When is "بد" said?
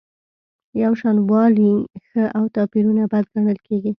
3.11-3.25